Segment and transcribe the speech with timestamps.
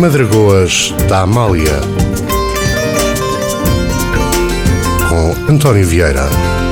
[0.00, 1.78] Madragoas da Amália
[5.10, 6.69] com António Vieira.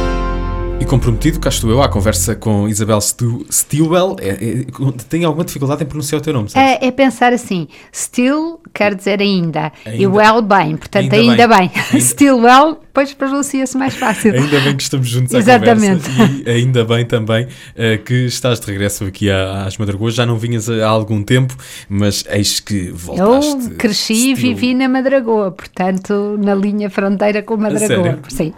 [0.89, 4.17] E comprometido, cá estou eu à conversa com Isabel Stu- Stilwell.
[4.23, 4.65] É, é,
[5.11, 6.49] tenho alguma dificuldade em pronunciar o teu nome?
[6.55, 10.09] É, é pensar assim, still quer dizer ainda, e Ainda.
[10.09, 11.59] well bem, portanto Ainda ainda, bem.
[11.69, 11.71] bem.
[11.93, 12.01] Ainda.
[12.01, 14.33] still well, depois pronuncia-se mais fácil.
[14.33, 16.09] Ainda bem que estamos juntos à Exatamente.
[16.09, 20.15] conversa e ainda bem também eh, que estás de regresso aqui à- às Madragoas.
[20.15, 21.55] Já não vinhas há algum tempo,
[21.87, 23.73] mas eis que voltaste.
[23.73, 28.21] Eu cresci e vivi na Madragoa, portanto, na linha fronteira com Madragoa.
[28.31, 28.55] Sim.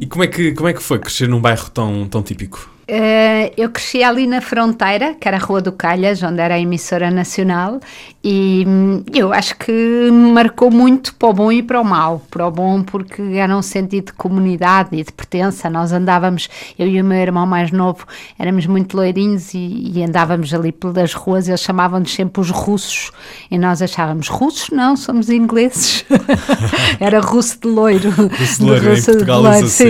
[0.00, 2.75] E como é, que, como é que foi crescer num bairro tão, tão típico?
[2.88, 6.60] Eh, eu cresci ali na fronteira, que era a Rua do Calhas, onde era a
[6.60, 7.80] emissora nacional,
[8.22, 12.22] e hum, eu acho que me marcou muito para o bom e para o mau.
[12.30, 15.68] Para o bom, porque era um sentido de comunidade e de pertença.
[15.68, 18.06] Nós andávamos, eu e o meu irmão mais novo,
[18.38, 21.48] éramos muito loirinhos e, e andávamos ali pelas ruas.
[21.48, 23.10] Eles chamavam-nos sempre os russos,
[23.50, 24.70] e nós achávamos: russos?
[24.70, 26.04] Não, somos ingleses.
[27.00, 28.10] era russo de loiro.
[28.10, 29.84] Russo de loiro, em Portugal usa-se-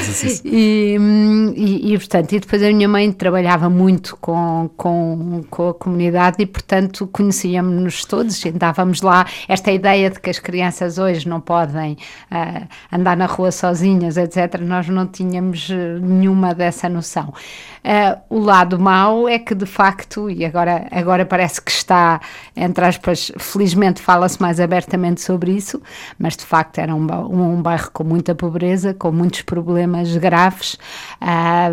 [0.00, 0.42] usa-se isso.
[0.44, 5.70] E, hum, e, e, portanto, e depois a minha mãe trabalhava muito com, com, com
[5.70, 9.26] a comunidade e, portanto, conhecíamos-nos todos andávamos lá.
[9.48, 11.96] Esta ideia de que as crianças hoje não podem
[12.30, 12.62] ah,
[12.92, 17.32] andar na rua sozinhas, etc., nós não tínhamos eh, nenhuma dessa noção.
[17.88, 22.20] Ah, o lado mau é que, de facto, e agora, agora parece que está,
[22.56, 25.80] entre aspas, felizmente fala-se mais abertamente sobre isso,
[26.18, 30.76] mas de facto era um, um bairro com muita pobreza, com muitos problemas graves.
[31.20, 31.70] Ah,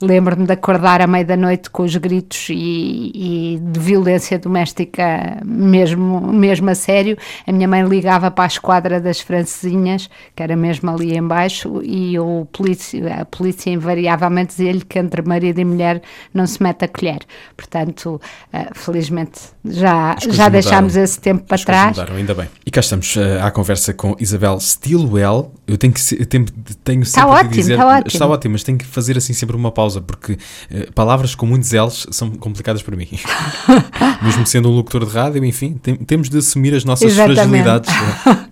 [0.00, 5.38] Lembro-me de acordar à meia da noite com os gritos e, e de violência doméstica,
[5.44, 7.16] mesmo, mesmo a sério.
[7.46, 12.18] A minha mãe ligava para a esquadra das francesinhas, que era mesmo ali embaixo, e
[12.18, 16.88] o polícia, a polícia invariavelmente dizia-lhe que entre marido e mulher não se mete a
[16.88, 17.20] colher.
[17.56, 18.20] Portanto,
[18.52, 21.04] ah, felizmente já, já deixámos mudaram.
[21.04, 21.96] esse tempo para trás.
[21.96, 22.48] mudaram, ainda bem.
[22.64, 25.52] E cá estamos eh, à conversa com Isabel Stilwell.
[25.66, 26.44] Eu tenho que eu tenho,
[26.84, 27.72] tenho sempre ótimo, que dizer.
[27.74, 28.06] está ótimo.
[28.08, 30.38] Está ótimo, mas tenho que fazer assim sempre uma pausa, porque
[30.70, 33.08] eh, palavras com muitos L's são complicadas para mim.
[34.22, 37.36] Mesmo sendo um locutor de rádio, enfim, tem- temos de assumir as nossas Exatamente.
[37.40, 37.90] fragilidades.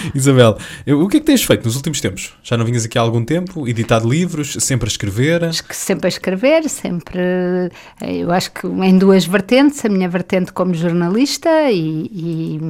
[0.14, 0.56] Isabel,
[0.86, 2.34] o que é que tens feito nos últimos tempos?
[2.42, 3.66] Já não vinhas aqui há algum tempo?
[3.68, 4.56] Editado livros?
[4.60, 5.52] Sempre a escrever?
[5.70, 7.18] Sempre a escrever, sempre,
[8.00, 12.60] eh, eu acho que em duas vertentes, a minha vertente como jornalista e, e,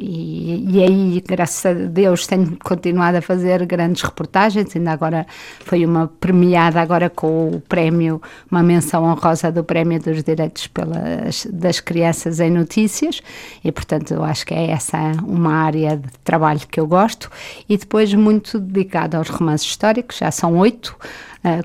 [0.00, 5.26] e- e aí, graças a Deus, tenho continuado a fazer grandes reportagens, ainda agora
[5.64, 8.20] foi uma premiada agora com o prémio,
[8.50, 13.20] uma menção honrosa do Prémio dos Direitos pelas, das Crianças em Notícias
[13.64, 17.30] e, portanto, eu acho que é essa uma área de trabalho que eu gosto
[17.68, 20.96] e depois muito dedicado aos romances históricos, já são oito,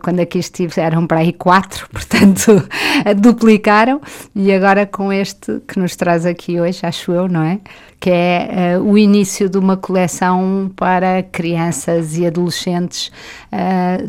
[0.02, 2.68] quando aqui estive eram para aí quatro, portanto
[3.18, 4.02] duplicaram,
[4.36, 7.60] e agora com este que nos traz aqui hoje, acho eu, não é?
[8.00, 13.12] Que é uh, o início de uma coleção para crianças e adolescentes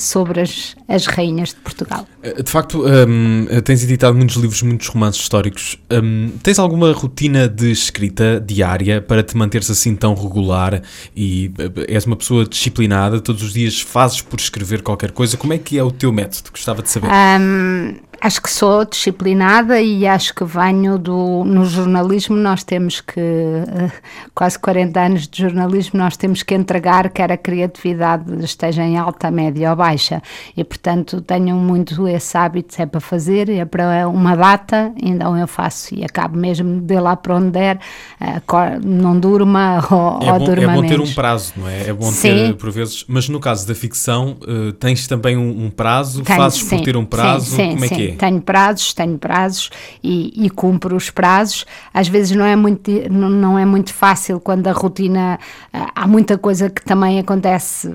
[0.00, 2.06] sobre as, as rainhas de Portugal.
[2.22, 5.78] Eh, De facto, hum, tens editado muitos livros, muitos romances históricos.
[5.90, 10.82] Hum, tens alguma rotina de escrita diária para te manteres assim tão regular
[11.14, 13.20] e eh, és uma pessoa disciplinada?
[13.20, 15.36] Todos os dias fazes por escrever qualquer coisa?
[15.36, 16.50] Como é que é o teu método?
[16.50, 17.08] Gostava de saber.
[17.08, 21.44] Um, acho que sou disciplinada e acho que venho do.
[21.44, 23.20] No jornalismo, nós temos que.
[23.20, 23.90] eh,
[24.34, 29.30] quase 40 anos de jornalismo, nós temos que entregar que a criatividade esteja em alta,
[29.30, 30.20] média ou baixa.
[30.56, 35.36] E, portanto, tenho muito esse hábito, se é para fazer, é para uma data, então
[35.36, 37.78] eu faço e acabo mesmo de lá para onde der,
[38.20, 38.40] eh,
[38.84, 41.10] não durma ou, É ou bom, é durma bom ter menos.
[41.10, 41.88] um prazo, não é?
[41.88, 42.28] É bom Sim.
[42.28, 46.22] ter, por vezes, mas no caso da ficção, eh, tens também um, um prazo?
[46.22, 47.54] Tenho, fazes por sim, ter um prazo?
[47.54, 48.15] Sim, sim, Como é que é?
[48.16, 49.70] Tenho prazos, tenho prazos
[50.02, 51.64] e, e cumpro os prazos.
[51.92, 55.38] Às vezes não é muito, não, não é muito fácil quando a rotina.
[55.72, 57.92] ah, Há muita coisa que também acontece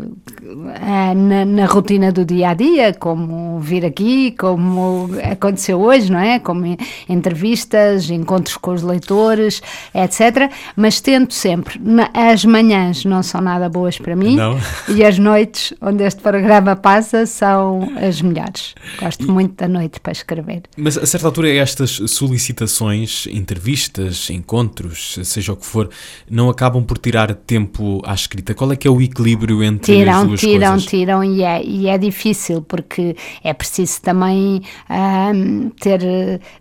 [0.81, 6.19] ah, na, na rotina do dia a dia, como vir aqui, como aconteceu hoje, não
[6.19, 6.39] é?
[6.39, 6.65] Como
[7.07, 9.61] entrevistas, encontros com os leitores,
[9.93, 10.51] etc.
[10.75, 11.79] Mas tento sempre.
[12.13, 14.57] As manhãs não são nada boas para mim Não?
[14.89, 18.75] e as noites onde este programa passa são as melhores.
[18.99, 20.63] Gosto muito da noite para escrever.
[20.75, 25.89] Mas a certa altura estas solicitações, entrevistas, encontros, seja o que for,
[26.29, 28.53] não acabam por tirar tempo à escrita.
[28.53, 30.85] Qual é que é o equilíbrio entre Tiram, as duas tiram, coisas.
[30.85, 36.01] tiram e é, e é difícil porque é preciso também ahm, ter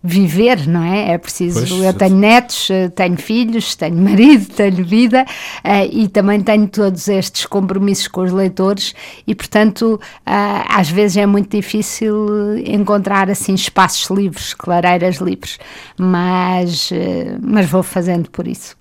[0.02, 1.12] viver, não é?
[1.12, 1.66] É preciso.
[1.66, 1.82] Pois.
[1.82, 5.24] eu tenho netos, tenho filhos, tenho marido, tenho vida
[5.64, 8.94] eh, e também tenho todos estes compromissos com os leitores
[9.26, 15.58] e, portanto, ah, às vezes é muito difícil encontrar assim espaços livres, clareiras livres,
[15.98, 18.76] mas, eh, mas vou fazendo por isso.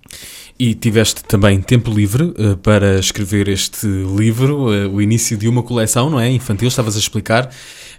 [0.58, 5.62] E tiveste também tempo livre eh, para escrever este livro, eh, o início de uma
[5.62, 6.30] coleção, não é?
[6.30, 7.50] Infantil, estavas a explicar.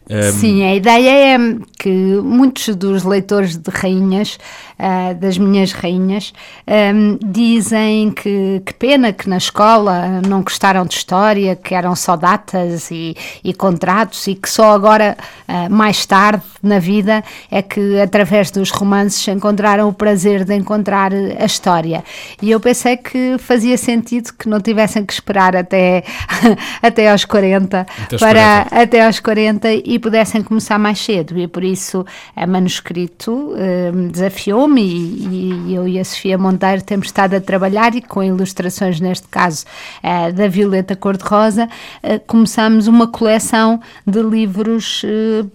[0.09, 1.38] Eh, Sim, a ideia é
[1.77, 4.38] que muitos dos leitores de rainhas,
[4.77, 6.33] ah, das minhas rainhas,
[6.68, 12.15] ahm, dizem que, que pena que na escola não gostaram de história, que eram só
[12.15, 15.15] datas e, e contratos e que só agora,
[15.48, 21.12] ah, mais tarde na vida, é que através dos romances encontraram o prazer de encontrar
[21.13, 22.04] a história.
[22.42, 26.04] E eu pensei que fazia sentido que não tivessem que esperar até,
[26.83, 31.38] até aos 40 Até aos para até aos 40 e pudessem começar mais cedo.
[31.39, 32.06] E por isso
[32.36, 37.95] a manuscrito eh, desafiou-me e, e eu e a Sofia Monteiro temos estado a trabalhar
[37.95, 39.65] e com ilustrações, neste caso,
[40.01, 41.69] eh, da Violeta Cor-de-Rosa,
[42.01, 45.03] eh, começamos uma coleção de livros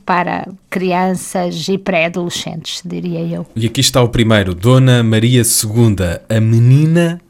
[0.04, 3.46] para crianças e pré-adolescentes, diria eu.
[3.56, 5.96] E aqui está o primeiro, Dona Maria II,
[6.28, 7.20] a menina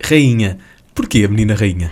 [0.00, 0.58] rainha.
[0.94, 1.90] Porquê a menina rainha?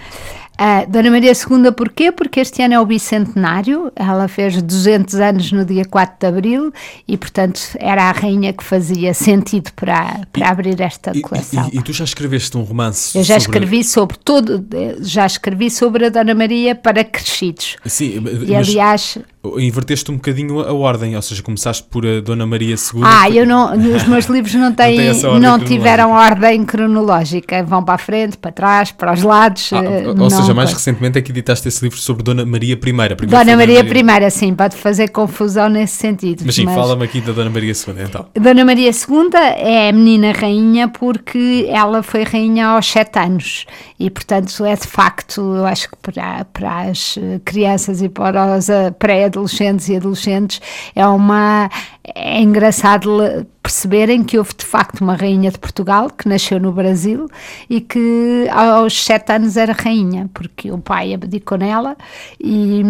[0.58, 2.10] A Dona Maria II, porquê?
[2.10, 6.72] Porque este ano é o bicentenário, ela fez 200 anos no dia 4 de Abril
[7.06, 11.68] e, portanto, era a rainha que fazia sentido para, para abrir esta E, coleção.
[11.72, 14.64] e- e tu já escreveste um romance Eu já sobre- escrevi sobre todo,
[15.00, 17.76] já escrevi sobre a Dona Maria para crescidos.
[17.84, 19.18] Sim, E mas aliás,
[19.58, 23.02] inverteste um bocadinho a ordem, ou seja, começaste por a Dona Maria II.
[23.02, 27.94] ah, eu não, os meus livros não têm, não, ordem tiveram ordem cronológica, vão para
[27.94, 29.72] a frente, para trás, para os lados.
[29.72, 32.74] Ah, eh, ou não seja, mais recentemente é que editaste esse livro sobre Dona Maria
[32.74, 32.76] I.
[32.76, 36.42] Primeiro Dona foi Maria I, sim, pode fazer confusão nesse sentido.
[36.44, 38.26] Mas sim, fala-me aqui da Dona Maria II, então.
[38.34, 43.66] Dona Maria II é a menina rainha porque ela foi rainha aos sete anos
[43.98, 48.56] e, portanto, é de facto, eu acho que para, para as eh, crianças e para
[48.56, 48.90] os eh,
[49.36, 50.60] pré-adolescentes e adolescentes
[50.94, 51.70] é uma.
[52.14, 57.28] É engraçado perceberem que houve de facto uma rainha de Portugal que nasceu no Brasil
[57.68, 61.96] e que aos sete anos era rainha, porque o pai abdicou nela
[62.38, 62.80] e,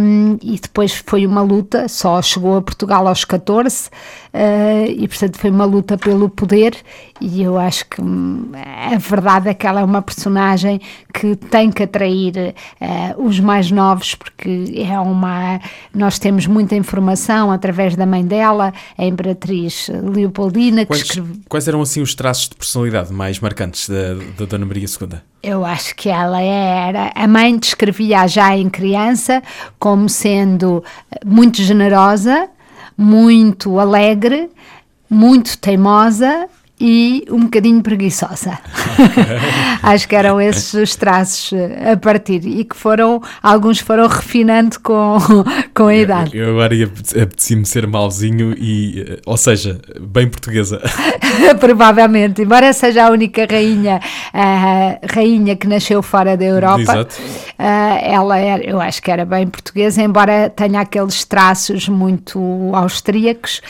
[0.42, 3.88] e depois foi uma luta, só chegou a Portugal aos 14
[4.34, 6.76] eh, e portanto foi uma luta pelo poder
[7.22, 8.52] e eu acho que hum,
[8.92, 10.78] a verdade é que ela é uma personagem
[11.14, 15.58] que tem que atrair eh, os mais novos porque é uma
[15.94, 21.04] nós temos muita informação através da mãe dela, a Imperatriz Leopoldina que Quais,
[21.48, 25.18] quais eram assim os traços de personalidade mais marcantes da, da Dona Maria II?
[25.42, 27.12] Eu acho que ela era.
[27.14, 29.42] A mãe descrevia já em criança
[29.78, 30.82] como sendo
[31.24, 32.48] muito generosa,
[32.96, 34.50] muito alegre,
[35.08, 36.48] muito teimosa
[36.78, 38.58] e um bocadinho preguiçosa.
[39.82, 44.78] acho que eram esses os traços eh, a partir e que foram, alguns foram refinando
[44.80, 45.16] com,
[45.74, 46.36] com a idade.
[46.36, 50.80] Eu agora ia apetecia-me ser mauzinho e, eh, ou seja, bem portuguesa.
[51.58, 54.00] Provavelmente, embora seja a única rainha,
[54.34, 57.08] ah, rainha que nasceu fora da Europa,
[57.58, 62.38] ela era, eu acho que era bem portuguesa, embora tenha aqueles traços muito
[62.74, 63.62] austríacos,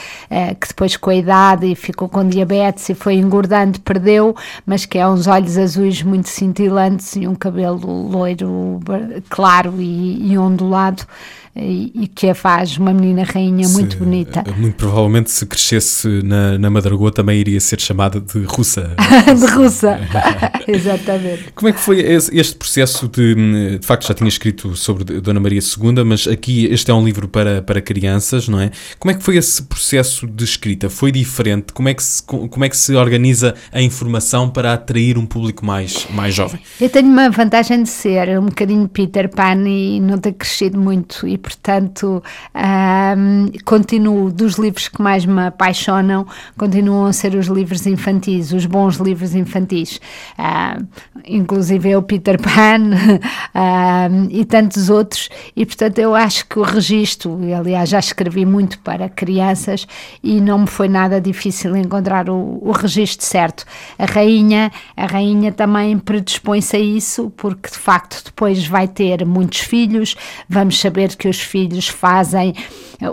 [0.61, 4.35] que depois com a idade e ficou com diabetes foi engordando, perdeu,
[4.65, 8.81] mas que é uns olhos azuis muito cintilantes e um cabelo loiro
[9.29, 11.05] claro e, e ondulado
[11.57, 14.45] e, e que a faz uma menina rainha muito Se- bonita.
[14.47, 18.91] eh, Muito provavelmente, se crescesse na, na Madragoa, também iria ser chamada de russa.
[19.39, 19.99] de russa.
[20.67, 21.53] Exatamente.
[21.55, 23.79] Como é que foi este processo de.
[23.79, 27.29] De facto, já tinha escrito sobre Dona Maria II, mas aqui este é um livro
[27.29, 28.71] para, para crianças, não é?
[28.99, 30.89] Como é que foi esse processo de escrita?
[30.91, 31.73] Foi diferente?
[31.73, 35.65] Como é que se, como é que se organiza a informação para atrair um público
[35.65, 36.61] mais, mais jovem?
[36.81, 41.27] Eu tenho uma vantagem de ser um bocadinho Peter Pan e não ter crescido muito
[41.27, 42.21] e, portanto,
[42.53, 46.27] ahm, continuo dos livros que mais me apaixonam,
[46.59, 50.01] continuam a ser os livros infantis, os bons livros infantis.
[50.37, 50.77] Ah,
[51.25, 52.91] inclusive é o Peter Pan
[53.55, 58.81] ahm, e tantos outros e, portanto, eu acho que o registro, aliás, já escrevi muito
[58.81, 59.87] para crianças
[60.23, 63.65] e não me foi nada difícil encontrar o, o registro certo.
[63.97, 69.61] A rainha, a rainha também predispõe-se a isso, porque de facto depois vai ter muitos
[69.61, 70.17] filhos,
[70.49, 72.55] vamos saber que os filhos fazem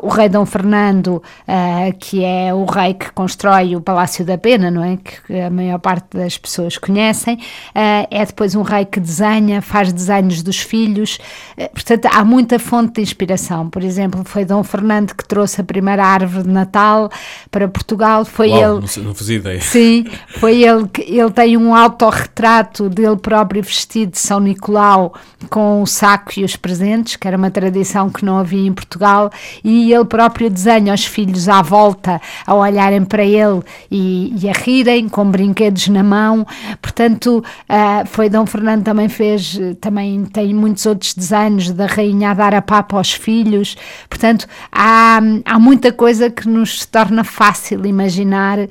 [0.02, 4.72] o rei Dom Fernando, uh, que é o rei que constrói o Palácio da Pena,
[4.72, 4.98] não é?
[4.98, 9.92] Que a maior parte das pessoas conhecem, uh, é depois um rei que desenha, faz
[9.92, 11.20] desenhos dos filhos,
[11.58, 13.70] uh, portanto há muita fonte de inspiração.
[13.70, 17.10] Por exemplo, foi Dom Fernando que trouxe a primeira árvore de Natal
[17.52, 18.88] para Portugal, foi Uau, ele.
[18.98, 19.62] Não, não fazia ideia.
[19.62, 20.06] Sim,
[20.40, 25.14] foi ele que ele tem um autorretrato dele próprio vestido de São Nicolau
[25.50, 29.32] com o saco e os presentes, que era uma tradição que não havia em Portugal,
[29.64, 34.54] e ele próprio desenha os filhos à volta a olharem para ele e, e a
[34.54, 36.46] rirem com brinquedos na mão.
[36.82, 42.34] Portanto, uh, foi Dom Fernando também fez, também tem muitos outros desenhos da rainha a
[42.34, 43.76] dar a papa aos filhos.
[44.10, 48.68] Portanto, há, há muita coisa que nos torna fácil imaginar uh,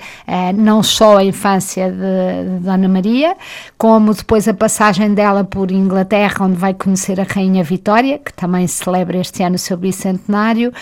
[0.54, 3.36] não só a infância de, de Dona Maria,
[3.78, 8.66] como depois a passagem dela por Inglaterra, onde vai conhecer a Rainha Vitória, que também
[8.66, 10.72] celebra este ano seu bicentenário,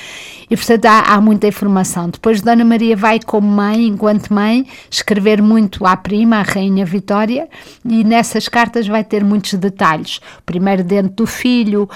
[0.51, 2.11] e portanto há, há, muita informação.
[2.11, 7.49] Depois Dona Maria vai como mãe, enquanto mãe, escrever muito à prima, à Rainha Vitória,
[7.85, 10.21] e nessas cartas vai ter muitos detalhes.
[10.45, 11.89] Primeiro dentro do filho,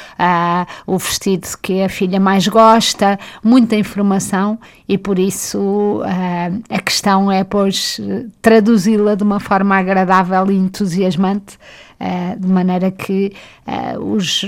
[0.86, 4.58] o vestido que a filha mais gosta, muita informação
[4.88, 6.02] e por isso
[6.70, 8.00] a questão é pois
[8.40, 11.58] traduzi-la de uma forma agradável e entusiasmante
[12.00, 13.32] Uh, de maneira que
[13.66, 14.42] uh, os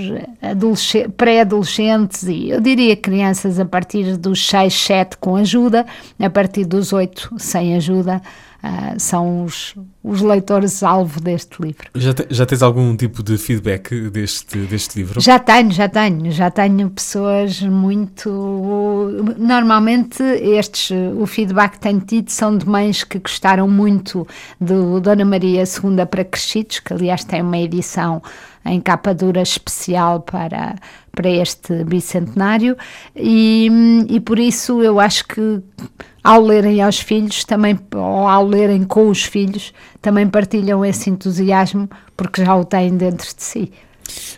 [1.16, 5.86] pré-adolescentes e eu diria crianças a partir dos 6, 7 com ajuda,
[6.18, 8.20] a partir dos 8 sem ajuda,
[8.66, 11.88] uh, são os, os leitores-alvo deste livro.
[11.94, 15.20] Já, te, já tens algum tipo de feedback deste, deste livro?
[15.20, 16.30] Já tenho, já tenho.
[16.32, 18.30] Já tenho pessoas muito.
[19.38, 24.26] Normalmente, estes, o feedback que tenho tido são de mães que gostaram muito
[24.60, 28.22] do Dona Maria II para Crescidos, que aliás tem uma edição
[28.66, 30.76] em capa dura especial para,
[31.12, 32.76] para este bicentenário,
[33.14, 33.70] e,
[34.08, 35.62] e por isso eu acho que
[36.22, 41.88] ao lerem aos filhos, também, ou ao lerem com os filhos, também partilham esse entusiasmo
[42.16, 43.72] porque já o têm dentro de si.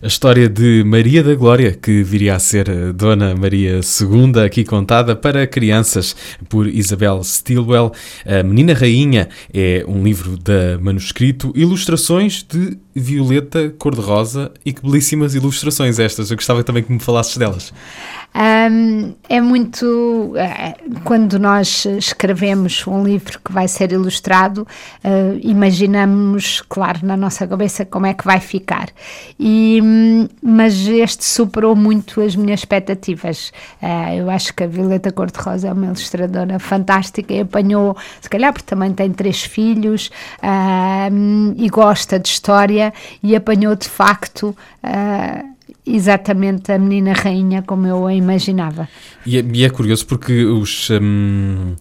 [0.00, 5.16] A história de Maria da Glória, que viria a ser Dona Maria II, aqui contada
[5.16, 6.14] para crianças
[6.48, 7.90] por Isabel Stilwell.
[8.24, 15.34] A Menina Rainha é um livro da manuscrito, ilustrações de Violeta Cor-de-Rosa e que belíssimas
[15.34, 16.30] ilustrações estas.
[16.30, 17.72] Eu gostava também que me falasses delas.
[18.34, 19.86] Um, é muito.
[19.86, 24.66] Uh, quando nós escrevemos um livro que vai ser ilustrado,
[25.04, 28.90] uh, imaginamos, claro, na nossa cabeça como é que vai ficar.
[29.40, 29.80] E,
[30.42, 33.52] mas este superou muito as minhas expectativas.
[33.82, 38.52] Uh, eu acho que a Violeta Cor-de-Rosa é uma ilustradora fantástica e apanhou, se calhar
[38.52, 40.10] porque também tem três filhos
[41.56, 42.92] e gosta de história,
[43.22, 44.56] e apanhou de facto.
[44.82, 48.88] Uh, exatamente a menina rainha como eu a imaginava.
[49.24, 51.74] E é, e é curioso porque os, um,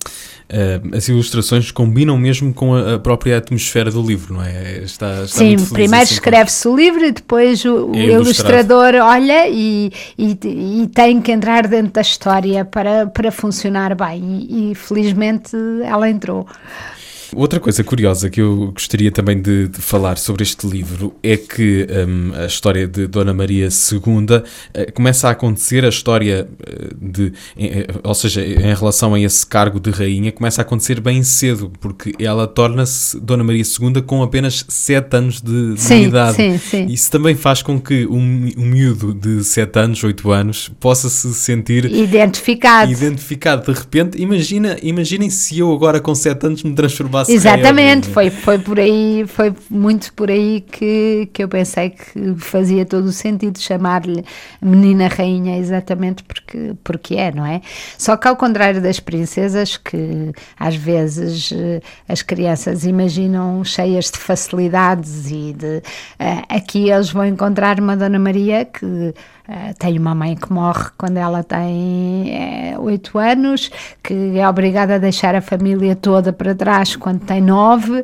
[0.51, 4.79] uh, as ilustrações combinam mesmo com a, a, própria atmosfera do livro, não é?
[4.83, 9.47] Está, está Sim, primeiro assim, escreve-se o livro e depois o, é o ilustrador olha
[9.49, 14.75] e, e, e, tem que entrar dentro da história para, para funcionar bem e, e
[14.75, 16.47] felizmente ela entrou.
[17.36, 21.88] Outra coisa curiosa que eu gostaria também de, de falar sobre este livro é que
[22.07, 27.34] um, a história de Dona Maria II uh, começa a acontecer, a história uh, de,
[27.57, 31.72] em, ou seja, em relação a esse cargo de rainha, começa a acontecer bem cedo,
[31.79, 36.36] porque ela torna-se Dona Maria II com apenas 7 anos de, de sim, idade.
[36.36, 36.86] Sim, sim.
[36.88, 41.34] Isso também faz com que um, um miúdo de 7 anos, 8 anos, possa se
[41.34, 42.91] sentir identificado.
[42.91, 43.72] Identificado.
[43.72, 46.74] De repente, imagina, imaginem se eu agora com 7 anos me
[47.27, 52.86] Exatamente, foi, foi por aí, foi muito por aí que, que eu pensei que fazia
[52.86, 54.24] todo o sentido chamar-lhe
[54.62, 57.62] menina rainha, exatamente porque, porque é, não é?
[57.98, 64.17] Só que ao contrário das princesas, que às vezes eh, as crianças imaginam cheias de
[64.17, 65.77] facilidades e de.
[66.19, 69.13] Uh, aqui eles vão encontrar uma Dona Maria que
[69.48, 73.72] Uh, tem uma mãe que morre quando ela tem eh, oito é, anos,
[74.03, 78.03] que é obrigada a deixar a família toda para trás quando tem nove,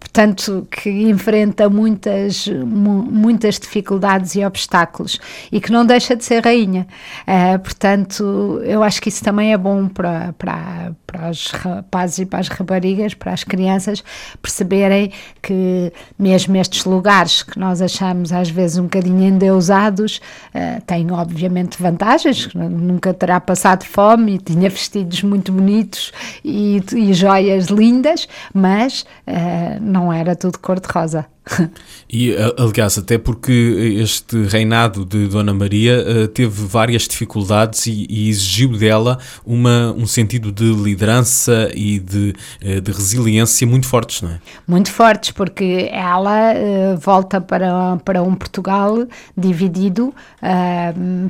[0.00, 5.20] portanto, que enfrenta muitas, mu muitas dificuldades e obstáculos
[5.52, 6.84] e que não deixa de ser rainha.
[7.22, 12.26] Uh, portanto, eu acho que isso também é bom para, para, para os rapazes e
[12.26, 14.02] para as raparigas, para as crianças,
[14.42, 20.20] perceberem que mesmo estes lugares que nós achamos às vezes um bocadinho endeusados,
[20.52, 26.12] uh, tem obviamente vantagens, nunca terá passado fome tinha vestidos muito bonitos
[26.44, 31.26] e, e joias lindas, mas uh, não era tudo cor-de-rosa.
[32.12, 33.52] E, aliás, até porque
[34.00, 39.16] este reinado de Dona Maria uh, teve várias dificuldades e, e, exigiu dela
[39.46, 44.40] uma, um sentido de liderança e de, uh, de resiliência muito fortes, não é?
[44.66, 50.12] Muito fortes, porque ela uh, volta para, para um Portugal dividido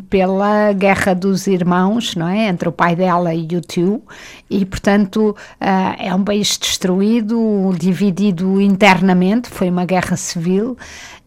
[0.08, 2.48] pela Guerra dos Irmãos, não é?
[2.48, 4.02] Entre o pai dela e o tio,
[4.48, 5.36] e portanto
[5.98, 10.76] é um país destruído, dividido internamente, foi uma guerra civil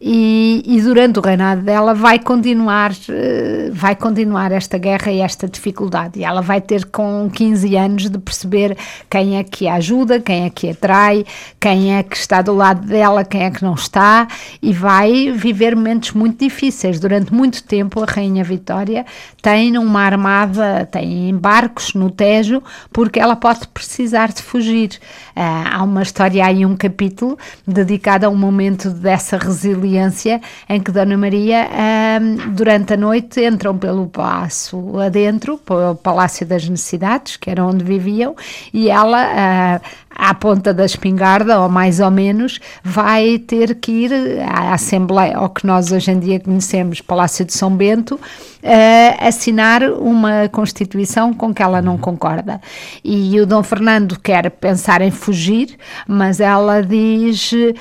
[0.06, 5.48] e, e, durante o reinado dela vai continuar, eh, vai continuar esta guerra e esta
[5.48, 6.20] dificuldade.
[6.20, 8.76] E ela vai ter com 15 anos de perceber
[9.08, 11.24] quem é que a ajuda, quem é que atrai,
[11.58, 14.28] quem é que está do lado dela, quem é que não está,
[14.60, 17.00] e vai viver momentos muito difíceis.
[17.00, 19.06] Durante muito tempo, a Rainha Vitória
[19.40, 22.62] tem uma armada, tem embarcos no Tejo,
[22.92, 24.90] porque ela pode precisar de fugir.
[25.34, 30.90] Uh, há uma história aí, um capítulo dedicado a um momento dessa resiliência em que
[30.90, 31.68] Dona Maria,
[32.52, 38.34] durante a noite, entram pelo passo adentro, pelo Palácio das Necessidades, que era onde viviam,
[38.72, 39.80] e ela, ah,
[40.14, 44.12] à ponta da espingarda, ou mais ou menos, vai ter que ir
[44.48, 49.82] à Assembleia, ao que nós hoje em dia conhecemos, Palácio de São Bento, uh, assinar
[49.82, 52.60] uma Constituição com que ela não concorda.
[53.04, 57.74] E o Dom Fernando quer pensar em fugir, mas ela diz: uh,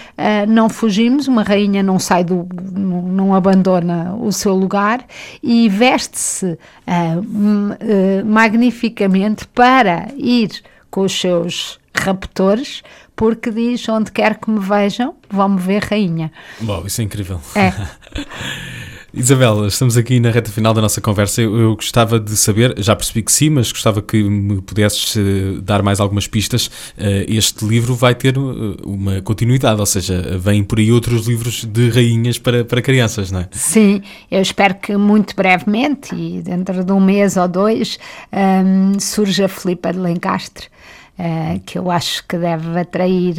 [0.47, 2.47] não fugimos, uma rainha não sai do.
[2.73, 5.05] não abandona o seu lugar
[5.41, 10.63] e veste-se uh, magnificamente para ir
[10.93, 12.83] com os seus raptores,
[13.15, 16.31] porque diz: onde quer que me vejam, vão-me ver rainha.
[16.62, 17.41] Bom, isso é incrível.
[17.55, 17.73] É.
[19.15, 21.39] Isabel, estamos aqui na reta final da nossa conversa.
[21.39, 25.62] Eu, eu, gostava de saber, já percebi que sim, mas gostava que me pudesses uh,
[25.62, 26.65] dar mais algumas pistas.
[26.65, 31.63] Uh, este livro vai ter uh, uma continuidade, ou seja, vêm por aí outros livros
[31.63, 33.50] de rainhas para, para crianças, não é?
[33.51, 38.00] Sim, eu espero que muito brevemente, e dentro de um mês ou dois,
[38.31, 40.72] um, surja a Filipa de Lencastre.
[41.65, 43.36] Que eu acho que deve atrair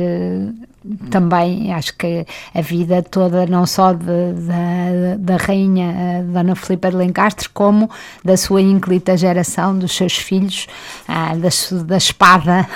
[1.10, 7.48] também acho que a vida toda, não só da rainha eh, Dona Filipa de Lencastre,
[7.48, 7.88] como
[8.22, 10.66] da sua ínclita geração, dos seus filhos,
[11.08, 11.48] ah, da,
[11.84, 12.68] da espada,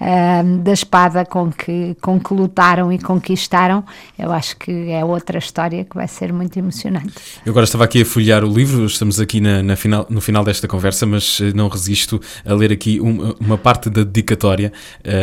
[0.00, 3.84] ah, da espada com que, com que lutaram e conquistaram,
[4.16, 7.14] eu acho que é outra história que vai ser muito emocionante.
[7.44, 10.44] Eu agora estava aqui a folhear o livro, estamos aqui na, na final, no final
[10.44, 14.72] desta conversa, mas eh, não resisto a ler aqui uma, uma parte da dedicatória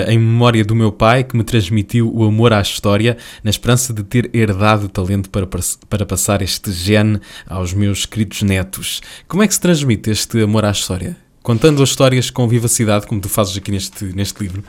[0.08, 4.04] em memória do meu pai que me transmitiu o amor à história, na esperança de
[4.04, 5.48] ter herdado o talento para,
[5.90, 9.02] para passar este gene aos meus queridos netos.
[9.28, 11.18] Como é que se transmite este amor à história?
[11.42, 14.64] Contando as histórias com vivacidade, como tu fazes aqui neste, neste livro.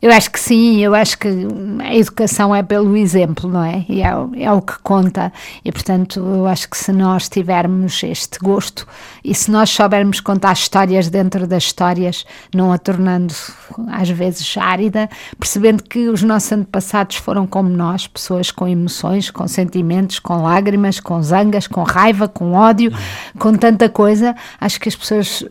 [0.00, 1.28] Eu acho que sim, eu acho que
[1.82, 3.84] a educação é pelo exemplo, não é?
[3.88, 5.32] E é, é, o que conta.
[5.64, 8.86] E, portanto, eu acho que se nós tivermos este gosto
[9.24, 13.34] e se nós soubermos contar histórias dentro das histórias, não a tornando
[13.88, 19.48] às vezes árida, percebendo que os nossos antepassados foram como nós, pessoas com emoções, com
[19.48, 22.92] sentimentos, com lágrimas, com zangas, com raiva, com ódio,
[23.38, 25.42] com tanta coisa, acho que as pessoas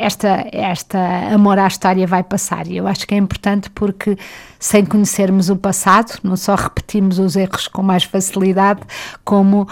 [0.00, 0.98] esta, esta
[1.32, 2.66] amor à história vai passar.
[2.66, 4.16] E eu acho que é importante porque,
[4.58, 8.80] sem conhecermos o passado, não só repetimos os erros com mais facilidade,
[9.24, 9.68] como uh,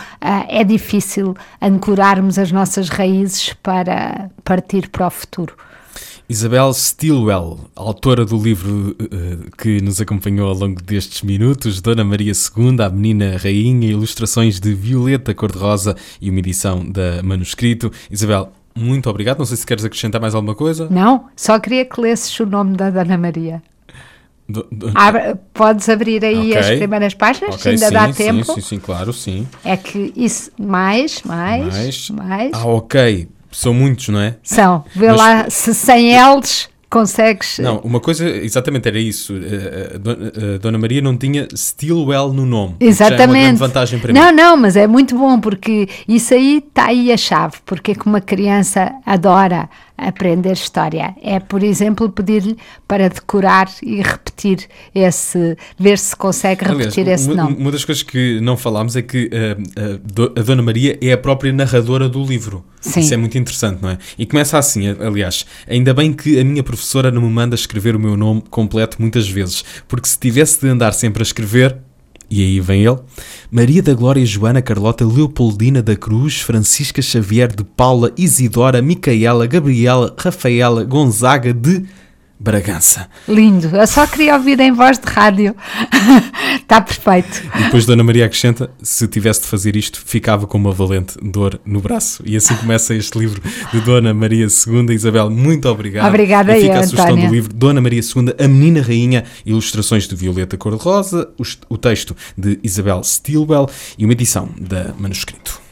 [0.49, 5.55] é difícil ancorarmos as nossas raízes para partir para o futuro.
[6.29, 12.33] Isabel Stilwell, autora do livro uh, que nos acompanhou ao longo destes minutos, Dona Maria
[12.33, 17.91] II, a Menina Rainha, ilustrações de Violeta Cor-de-Rosa e uma edição da Manuscrito.
[18.11, 19.39] Isabel, muito obrigado.
[19.39, 20.89] Não sei se queres acrescentar mais alguma coisa.
[20.91, 23.63] Não, só queria que lesses o nome da Dona Maria.
[24.49, 24.91] Do, do...
[24.95, 26.59] Abre, podes abrir aí okay.
[26.59, 28.45] as primeiras páginas, okay, ainda sim, dá tempo.
[28.47, 29.47] Sim, sim, sim, claro, sim.
[29.63, 32.11] É que isso, mais, mais, mais.
[32.11, 32.51] mais.
[32.55, 33.29] Ah, ok.
[33.53, 34.37] São muitos, não é?
[34.43, 34.85] São.
[34.95, 35.17] Vê Mas...
[35.17, 37.59] lá se sem eles consegues.
[37.59, 39.35] Não, uma coisa, exatamente era isso.
[39.35, 42.77] Eh, eh, a Dona Maria não tinha Stilwell no nome.
[42.81, 43.19] Exatamente.
[43.19, 44.37] Já é uma grande vantagem para não, mim.
[44.37, 48.07] Não, mas é muito bom porque isso aí está aí a chave, porque é que
[48.07, 49.69] uma criança adora
[49.99, 51.15] aprender história.
[51.23, 52.57] É, por exemplo, pedir-lhe
[52.87, 57.57] para decorar e repetir esse, ver se consegue repetir Aliás, esse uma, nome.
[57.57, 61.19] Uma das coisas que não falámos é que uh, uh, a Dona Maria é a
[61.19, 62.65] própria narradora do livro.
[62.81, 63.01] Sim.
[63.01, 63.99] Isso é muito interessante, não é?
[64.17, 67.99] E começa assim, aliás, ainda bem que a minha professora não me manda escrever o
[67.99, 71.77] meu nome completo muitas vezes, porque se tivesse de andar sempre a escrever,
[72.31, 72.99] e aí vem ele,
[73.51, 80.15] Maria da Glória Joana Carlota Leopoldina da Cruz, Francisca Xavier de Paula Isidora Micaela Gabriela
[80.19, 81.87] Rafaela Gonzaga de
[82.41, 83.09] Bragança.
[83.29, 83.75] Lindo.
[83.77, 85.57] Eu só queria ouvir em voz de rádio.
[86.55, 87.43] Está perfeito.
[87.59, 91.61] E depois Dona Maria acrescenta: se tivesse de fazer isto, ficava com uma valente dor
[91.65, 92.23] no braço.
[92.25, 94.95] E assim começa este livro de Dona Maria II.
[94.95, 96.09] Isabel, muito obrigado.
[96.09, 100.07] Obrigada e fica eu, a sugestão do livro Dona Maria II, A Menina Rainha, ilustrações
[100.07, 105.68] de Violeta Cor-de-Rosa, o, o texto de Isabel Stilwell e uma edição da Manuscrito.